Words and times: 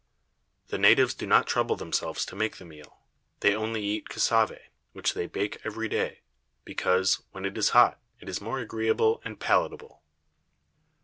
The 0.69 0.79
Natives 0.79 1.13
do 1.13 1.27
not 1.27 1.45
trouble 1.45 1.75
themselves 1.75 2.25
to 2.25 2.35
make 2.35 2.57
the 2.57 2.65
Meal; 2.65 3.01
they 3.41 3.53
only 3.55 3.83
eat 3.83 4.09
Cassave, 4.09 4.69
which 4.93 5.13
they 5.13 5.27
bake 5.27 5.61
every 5.63 5.87
day, 5.87 6.21
because, 6.65 7.21
when 7.33 7.45
it 7.45 7.55
is 7.55 7.69
hot, 7.77 7.99
it 8.19 8.27
is 8.27 8.41
more 8.41 8.57
agreeable 8.57 9.21
and 9.23 9.39
palatable. 9.39 10.01